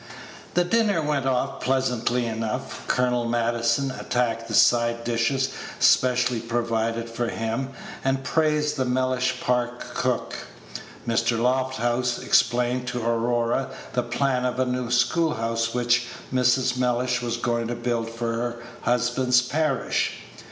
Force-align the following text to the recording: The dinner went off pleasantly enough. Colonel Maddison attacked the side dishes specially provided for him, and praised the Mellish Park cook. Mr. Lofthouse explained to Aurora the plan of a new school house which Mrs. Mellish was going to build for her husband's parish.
The 0.55 0.63
dinner 0.63 0.99
went 1.03 1.27
off 1.27 1.61
pleasantly 1.61 2.25
enough. 2.25 2.87
Colonel 2.87 3.25
Maddison 3.29 3.91
attacked 3.91 4.47
the 4.47 4.55
side 4.55 5.03
dishes 5.03 5.49
specially 5.77 6.39
provided 6.39 7.07
for 7.07 7.27
him, 7.27 7.69
and 8.03 8.23
praised 8.23 8.77
the 8.77 8.85
Mellish 8.85 9.39
Park 9.41 9.93
cook. 9.93 10.35
Mr. 11.07 11.37
Lofthouse 11.37 12.17
explained 12.17 12.87
to 12.87 13.05
Aurora 13.05 13.69
the 13.93 14.01
plan 14.01 14.43
of 14.43 14.59
a 14.59 14.65
new 14.65 14.89
school 14.89 15.35
house 15.35 15.75
which 15.75 16.07
Mrs. 16.33 16.77
Mellish 16.77 17.21
was 17.21 17.37
going 17.37 17.67
to 17.67 17.75
build 17.75 18.09
for 18.09 18.33
her 18.33 18.63
husband's 18.81 19.43
parish. 19.43 20.13